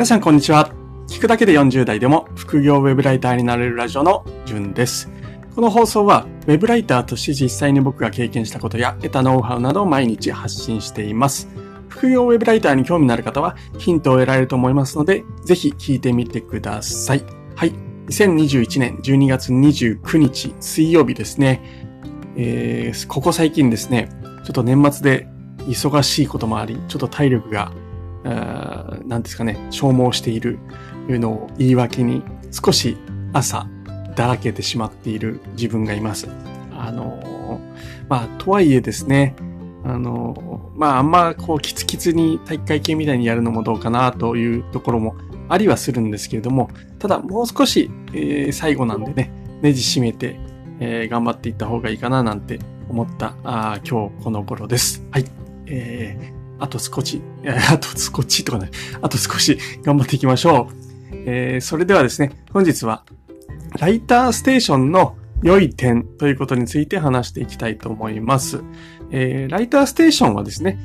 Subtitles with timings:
[0.00, 0.72] 皆さんこんにちは。
[1.08, 5.10] 聞くだけで40代でも副業ウェブライターになれるラジオのじゅんです。
[5.54, 11.50] この放送はウェブライターとして実際に僕が経験したことや得たノウハウなどを毎日発信しています。
[11.90, 17.24] 副業ウェブライターに興味のある方はヒントを得られると思いますので、ぜひ聞いてみてください。
[17.54, 17.74] はい。
[18.06, 21.60] 2021年12月29日水曜日ですね。
[22.36, 24.08] えー、ここ最近ですね、
[24.46, 25.28] ちょっと年末で
[25.66, 27.70] 忙しいこともあり、ちょっと体力が
[28.24, 30.58] 何ですかね、消耗している
[31.08, 32.96] のを言い訳に少し
[33.32, 33.66] 朝
[34.14, 36.28] だらけてしまっている自分がいます。
[36.72, 37.60] あの、
[38.08, 39.34] まあ、とはいえですね、
[39.84, 45.16] あの、まあ、あんまこうキツキツに体育会系みたいにやるのもどうかなというところも
[45.48, 50.36] ありはするんですけれども、ただもう少し、えー、最後なんでね、ネジ締めて、
[50.80, 52.58] えー、頑張っていった方がいいかななんて
[52.88, 55.06] 思ったあ今日この頃です。
[55.10, 55.24] はい。
[55.66, 57.22] えーあと少し、
[57.70, 58.70] あと少しとかね、
[59.02, 60.74] あと少し頑張っていきましょう。
[61.26, 63.04] えー、それではですね、本日は、
[63.78, 68.62] ライターステーションの良い点ということについて話していきたいと思います。
[69.10, 70.78] えー、ライターステーションはですね、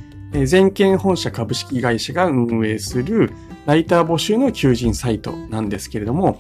[0.46, 3.32] 全県本社株式会社が運営する
[3.66, 6.40] ライター募集の求人サイトなんですけれども、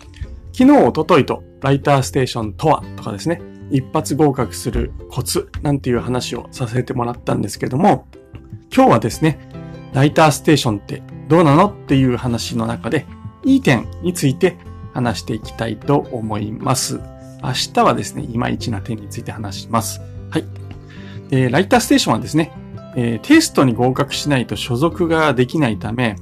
[0.52, 8.08] 昨日、おとといとライターステーションとはとかですね、一発合格するコツなんていう話をさせてもらったんですけれども、
[8.73, 9.39] 今日はですね、
[9.94, 13.05] ライターステーションってどうなのっていう話の中で、
[13.44, 14.58] いい点について
[14.94, 16.99] 話していきたいと思います。
[17.43, 20.02] 明日はですね、いまいちな点について話します。
[20.30, 20.45] はい。
[21.30, 22.52] でライターステーションはですね、
[22.95, 26.16] えー、テストに合格しないと所属ができないため、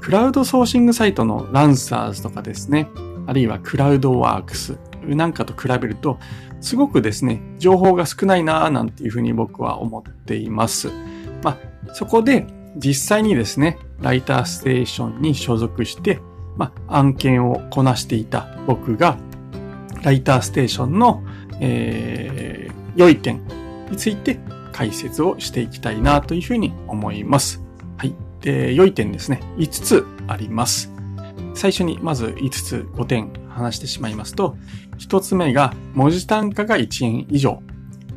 [0.00, 2.88] クラウドソーシングサイトのランサーズとかですね、
[3.26, 6.18] あるいはクラウドワークスなんかと比べると、
[6.60, 10.90] すごくですね、情報が少ないなぁなんていうふうに僕は思っています。
[11.42, 16.20] まあ、そこで実際にですね、ライターステーションに所属して、
[16.56, 19.16] まあ、案件をこなしていた僕が、
[20.02, 21.22] ライターステーションの、
[21.60, 23.42] えー、良い点
[23.90, 24.38] について
[24.72, 27.62] 解説をしていきたいなというふうに思います。
[27.96, 28.14] はい。
[28.40, 29.40] で、良い点ですね。
[29.56, 30.92] 5つあります。
[31.54, 34.56] 最初にまず5つ5点話してしまいますと、
[34.98, 37.62] 1つ目が文字単価が1円以上。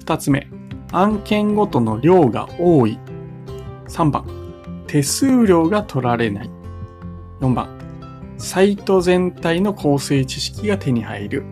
[0.05, 0.47] 2つ目、
[0.91, 2.99] 案件ごとの量が多い
[3.89, 4.25] 3番、
[4.87, 6.49] 手数料が取られない。
[7.41, 7.67] 4番、
[8.37, 11.43] サイト全体の構成知識が手に入る。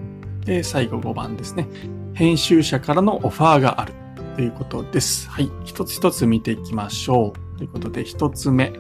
[0.46, 1.68] で、最後5番ですね。
[2.14, 3.94] 編集者からのオファーがある。
[4.36, 5.30] ということです。
[5.30, 5.52] はい。
[5.66, 7.58] 一つ一つ見ていきましょう。
[7.58, 8.72] ということで、一つ目。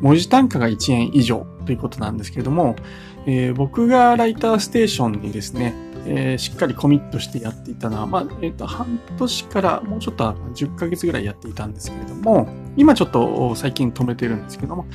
[0.00, 2.76] 文字単価が1円以上ということなんですけれども、
[3.24, 5.74] えー、僕がライターステーションにですね、
[6.08, 14.86] えー、しっかりコミットしてやっていたのは、まあ、え、ー、と、半年からもうちょっと10ヶ月ぐらいやっていたんですけれども、今ちょっと最近止めてるんですけども、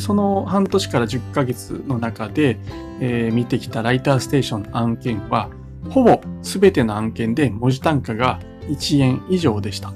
[0.00, 2.58] その半年から10ヶ月の中で、
[3.00, 5.50] えー、見てきたライターステーション案件は、
[5.90, 9.92] ほぼ全ての案件で文字単価が1円以上でした。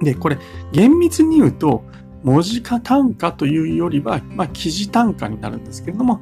[0.00, 0.38] で、これ、
[0.72, 1.84] 厳密に言うと、
[2.22, 6.20] 文字化単価というよりは、まあ、記事単価になるんですけれども、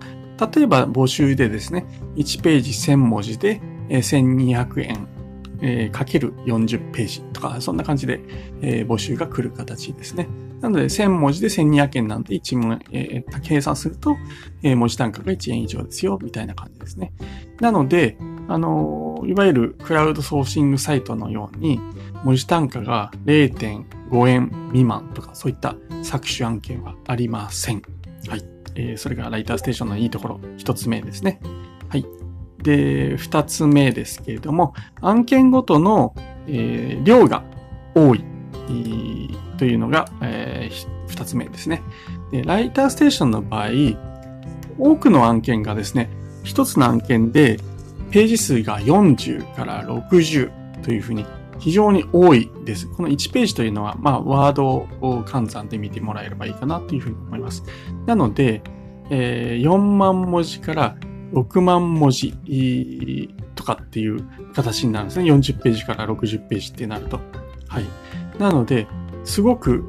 [0.55, 1.85] 例えば募集でですね、
[2.17, 8.21] 1ページ1000文字で1200円、かける40ページとか、そんな感じで、
[8.61, 10.29] 募集が来る形ですね。
[10.61, 14.17] なので、1000文字で1200円なんで1文、えー、計算すると、
[14.63, 17.13] え、文字単価が1円以上ですよ、みたいな感じですね。
[17.61, 18.17] なので、
[18.49, 21.81] あの、いわゆるクラウドソーシングサイトのように、
[22.25, 27.83] 文字単価が0.5円未満とか、そういった搾取案件はありません。
[28.29, 28.52] はい。
[28.75, 31.41] えー、それがライターステーションのいいところ、一つ目ですね。
[31.89, 32.07] はい。
[32.63, 36.15] で、二つ目ですけれども、案件ごとの、
[36.47, 37.43] えー、量が
[37.95, 38.25] 多い、
[39.59, 41.83] というのが、えー、二つ目ですね
[42.31, 42.43] で。
[42.43, 43.69] ライターステーションの場合、
[44.79, 46.09] 多くの案件がですね、
[46.43, 47.59] 一つの案件で
[48.11, 50.51] ページ数が40から60
[50.83, 51.25] というふうに
[51.63, 52.89] 非常に多いです。
[52.89, 54.89] この1ページというのは、まあ、ワードを
[55.25, 57.63] 換算で見てもらえればいいかなというふうに思います。
[58.05, 58.63] なので、
[59.11, 60.97] えー、4万文字から
[61.33, 62.35] 6万文字
[63.55, 64.25] とかっていう
[64.55, 65.31] 形になるんですね。
[65.31, 67.21] 40ページから60ページってなると。
[67.69, 67.85] はい。
[68.41, 68.89] なので、
[69.23, 69.87] すごく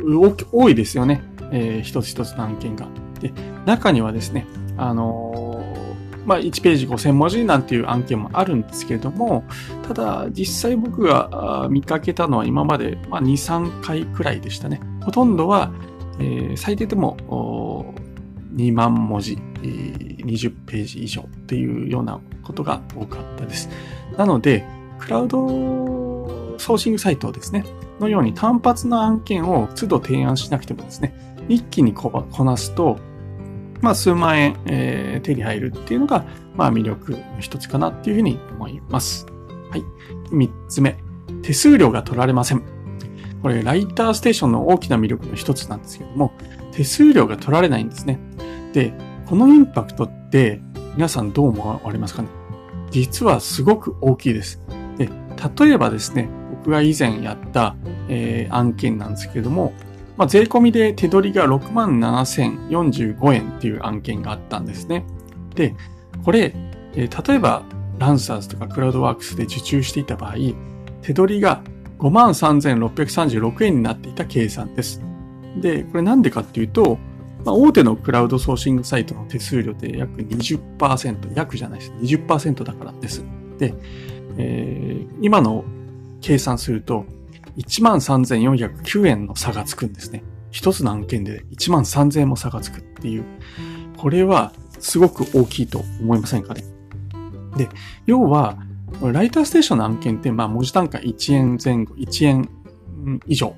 [0.51, 1.23] 多いですよね。
[1.51, 2.87] えー、一つ一つの案件が。
[3.19, 3.33] で、
[3.65, 4.45] 中にはですね、
[4.77, 5.42] あのー
[6.25, 9.43] まあ、1ページ5000文字なんていう案件もあるんですけれども、
[9.87, 14.79] ただ、実際僕が見かけたのは今まで、まあ、2、3回くらいでしたね。
[15.01, 15.71] ほとんどは、
[16.19, 17.95] えー、最低でも
[18.55, 23.69] 2万文字、20ページ以上っていうようなことが多かったです。
[24.17, 24.65] なので、
[24.99, 25.47] クラウド
[26.57, 27.65] ソーシングサイトですね、
[27.99, 31.13] のように単発の案件を都度提案しなくてもですね、
[31.49, 32.97] 一気にこなすと、
[33.83, 36.25] まあ、数万円、えー、手に入るっていうのが、
[36.55, 39.27] まあ、魅力の一つかなっていうふうに思います。
[39.69, 39.83] はい。
[40.31, 40.97] 三つ目、
[41.41, 42.63] 手数料が取られません。
[43.41, 46.31] これ、ライターステーションの大きな魅力の一つなんですけども、
[46.71, 48.19] 手数料が取られないんですね。
[48.71, 48.93] で、
[49.25, 50.61] このインパクトって
[50.95, 52.29] 皆さんどう思われますかね？
[52.89, 54.61] 実はすごく大きいです。
[54.97, 55.09] で、
[55.59, 57.75] 例えばですね、僕が以前やった、
[58.07, 59.73] えー、案件なんですけれども、
[60.17, 65.05] まあ、税込みで手取りが67,045円っていう案件があったんですね。
[65.55, 65.75] で、
[66.23, 66.53] これ、
[66.95, 67.63] えー、例えば
[67.97, 70.35] ランサーズとかクラウドワークスで受注していた場合、
[71.01, 71.63] 手取りが
[71.99, 75.01] 53,636円になっていた計算です。
[75.57, 76.97] で、これなんでかっていうと、
[77.45, 81.91] まあ、大手のクラウドソーシングサイトの手数料って約20%、約じゃないです。
[81.91, 83.25] 20%だからです。
[83.57, 83.73] で、
[84.37, 85.63] えー、今の
[86.21, 87.05] 計算すると、
[87.57, 90.23] 13,409円の差がつくんですね。
[90.51, 93.25] 一つの案件で1万3000円も差がつくっていう。
[93.97, 96.63] これはすごく大きいと思いませんかね。
[97.55, 97.69] で、
[98.05, 98.57] 要は、
[99.01, 102.49] ライターステーションの案件って、まあ文字単価1円前後、1円
[103.27, 103.55] 以上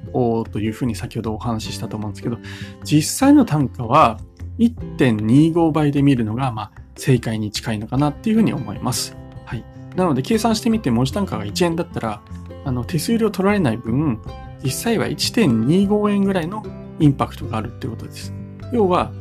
[0.52, 2.38] というふうに先ほどお話ししたと思うんですけど、
[2.84, 4.20] 実際の単価は
[4.60, 9.18] 1.25倍で見るのが、まあ正解に近いのかなっていうふうに思います。
[9.46, 9.64] はい。
[9.96, 12.22] なので計算してみて文字単価が1円だったら、
[12.66, 14.20] あの手数料取られない分、
[14.64, 16.64] 実際は1.25円ぐらいの
[17.00, 18.34] インパクトがあるってことです。
[18.74, 19.12] 要は、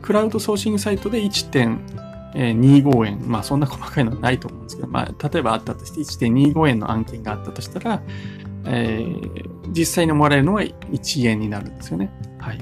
[0.00, 8.02] クラウドソーシングサイトで1.25円、まあそんな細かいのはないと思うんですけど、まあ例えばあったとして1.25円の案件があったとしたら、
[8.64, 12.10] えー、実際にもらえるのは1円になるんですよね。
[12.38, 12.58] はい。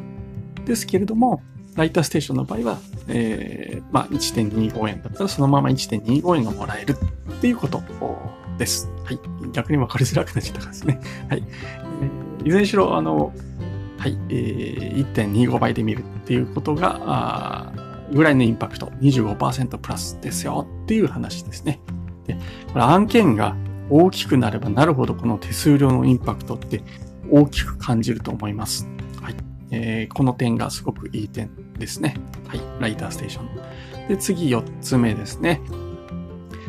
[0.64, 1.42] ですけれども、
[1.76, 2.78] ライターステーションの場合は、
[3.08, 6.96] えー、まあ1.25円だったらそのまま1.25円がもらえる
[7.32, 7.82] っていうこと
[8.58, 8.88] です。
[9.04, 9.39] はい。
[9.50, 11.00] 逆に分かりづらくなっちゃったからですね。
[11.28, 11.44] はい。
[12.44, 13.32] いずれにしろ、あの、
[13.98, 17.72] はい、えー、1.25倍で見るっていうことが、あ
[18.12, 21.80] ぐらいのインパクト、25%プラスですよっていう話ですね。
[22.26, 22.34] で、
[22.72, 23.56] これ案件が
[23.88, 26.82] 大きくなればなるほどこの手数料のインパクトって
[27.30, 28.88] 大きく感じると思います。
[29.20, 29.36] はい。
[29.70, 32.16] えー、この点がすごくいい点ですね。
[32.48, 32.60] はい。
[32.80, 34.08] ライターステーション。
[34.08, 35.60] で、次4つ目ですね。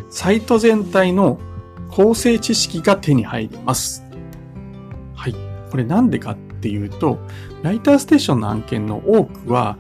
[0.09, 1.39] サイト全体の
[1.91, 4.03] 構成知識が手に入ります。
[5.13, 5.35] はい。
[5.69, 7.19] これなんでかっていうと、
[7.61, 9.77] ライターステーションの案件の多くは、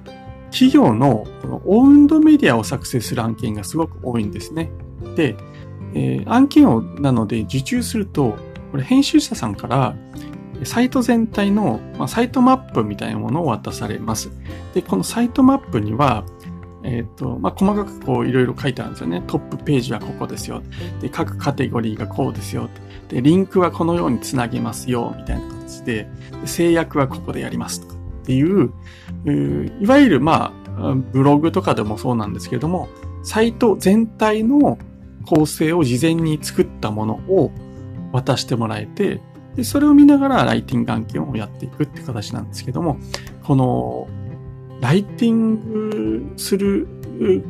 [0.51, 4.69] 企業のこのオウンドメディアを作成する案件がすごく多いんですね。
[5.15, 5.35] で、
[5.93, 8.37] えー、案件をなので受注すると、
[8.71, 9.95] これ編集者さんから
[10.63, 14.31] サイト全体の、まあ、サイトマップみたいなものを渡されます。
[14.73, 16.23] で、このサイトマップには、
[16.83, 19.23] えっ、ー、と、まあ、細かくこういろいろ書いてあるんですよね。
[19.27, 20.61] トップページはここですよ。
[20.99, 22.69] で、各カテゴリーがこうですよ。
[23.09, 25.13] で、リンクはこのようにつなげますよ。
[25.17, 26.07] みたいな形で、
[26.41, 28.71] で制約はここでやりますとかっていう、
[29.79, 32.87] いわゆるまあ、ブログとかでもそうなんですけれども、
[33.23, 34.77] サイト全体の
[35.25, 37.51] 構成を事前に作ったものを
[38.11, 39.21] 渡してもらえて、
[39.55, 42.97] で、それを見ながらライティング案件をやっていくって形なんですけども、
[43.43, 44.07] この
[44.81, 46.87] ライティングする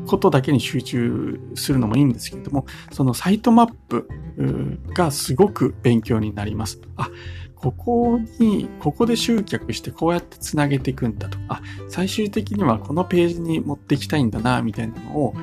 [0.05, 4.07] ことだけに集中するのもいいんですけれども、そのサイトマップ
[4.93, 6.81] がすごく勉強になります。
[6.97, 7.09] あ、
[7.55, 15.33] ここに、ここで集客してこうやってつなげていくんだとか、最終的にはこのページに持っていきたいんだな、みたいなのを、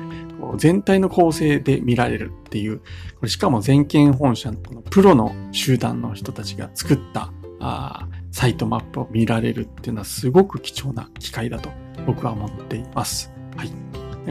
[0.57, 2.83] 全体の構成で見られるっていう、こ
[3.23, 11.69] れしかも全県本社のこのプロの集団の人たちが作ったあサイトマップを見られるっていうのはすごく貴重な機会だと
[12.05, 13.31] 僕は思っています。
[13.55, 13.71] はい。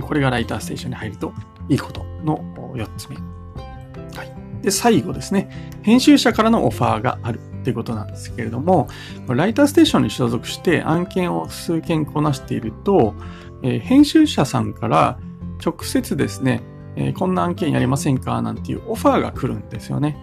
[0.00, 1.32] これがライターステーションに入ると
[1.68, 2.38] いいことの
[2.75, 3.16] 4つ目。
[3.16, 4.62] はい。
[4.62, 5.78] で、最後ですね。
[5.82, 8.88] 編集者からのオファーがあるっていうことなんですけれども、
[9.28, 13.14] ライターステーションに所属して案件を数件こなしていると、
[13.62, 15.18] えー、編集者さんから
[15.64, 16.62] 直接ですね、
[16.96, 18.40] えー、こんな案件やりませんか？
[18.42, 20.16] なんていうオファーが来るんですよね。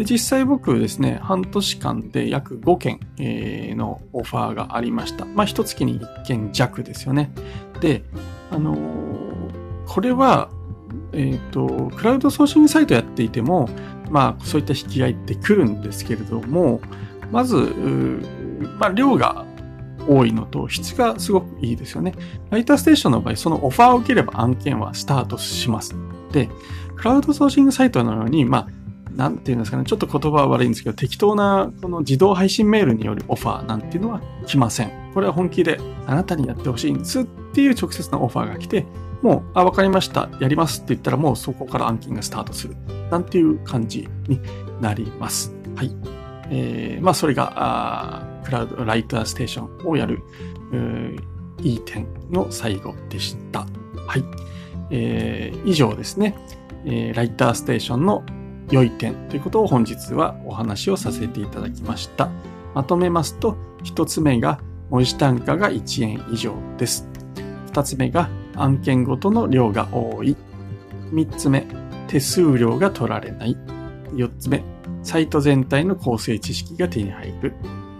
[0.00, 5.26] で実際僕ですね、半年間で約5件、えー、のオファーがありました。
[5.26, 7.30] まあ、一月に1件弱ですよね。
[7.80, 8.02] で、
[8.50, 8.78] あのー、
[9.86, 10.48] これは、
[11.12, 13.68] えっ、ー、と、クラウドソーシングサイトやっていても、
[14.08, 16.80] まあ、そういった引き合いって来るんですけれども、
[17.30, 17.56] まず、
[18.78, 19.44] まあ、量が
[20.08, 22.14] 多いのと質がすごくいいですよね。
[22.48, 25.94] ライターステーションの場合、そのオファーを受ければ案件はスタートします。
[26.32, 26.48] で、
[26.96, 28.68] クラウドソーシングサイトのように、まあ、
[29.16, 34.92] なんていうんですかね、ちょっと言葉は悪いんですけど、適当なこの自動配信メールによるオファーなんていうのは来ません。
[35.14, 38.86] これは本気であなたにやってほしいんですっていう直接のオファーが来て、
[39.22, 42.76] もう、あ、わかりました、やりますって言ったらもうそこから案件がスタートする。
[43.10, 44.40] なんていう感じに
[44.80, 45.54] なります。
[45.76, 45.94] はい。
[46.50, 50.22] えー、まあそれが、あクラウド、ライターステーションをやる、
[51.62, 53.66] いい点の最後でした。
[54.06, 54.24] はい。
[54.90, 56.34] えー、以上ですね、
[56.84, 58.24] えー、ライターステーションの
[58.70, 62.30] 良い点ということを本日はお話をさせていただきました。
[62.74, 64.60] まとめますと、一つ目が
[64.90, 67.08] 文字単価が1円以上です。
[67.66, 70.36] 二つ目が案件ごとの量が多い。
[71.10, 71.66] 三つ目、
[72.08, 73.56] 手数料が取られない。
[74.14, 74.62] 四つ目、
[75.02, 77.54] サイト全体の構成知識が手に入る。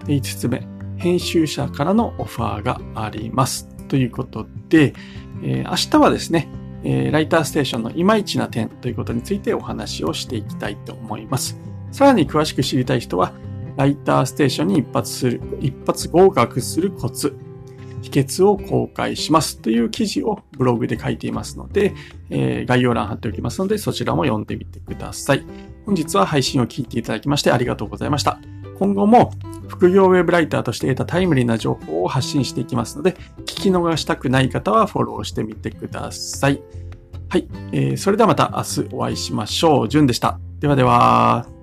[0.06, 3.68] 五つ目、編集者からのオファーがあります。
[3.88, 4.94] ということで、
[5.42, 6.48] えー、明日はですね、
[6.84, 11.58] えー、ライターステーションのいまいちな点ということについてお話をしていきたいと思います。
[11.92, 13.32] さらに詳しく知りたい人は、
[13.76, 17.36] ライターステーションに一発する、一発合格するコツ、
[18.02, 21.94] 秘訣を公開しますという記事をブログで書いていますので、
[22.30, 25.44] えー、概要欄貼っておきますので、そちらも読んでみてください。
[25.86, 28.40] 本日は配信を聞いていただきましてありがとうございました。
[28.78, 29.32] 今後も
[29.70, 33.12] 副業ウェブライターとして得たタイムリーな情報を発信していきますので、
[33.42, 36.60] 聞き逃したくない方はフォローしてみてください。
[37.28, 37.48] はい。
[37.72, 39.88] えー、それではまた明日お会いしましょう。
[39.88, 40.40] じゅんでした。
[40.58, 41.59] ではでは。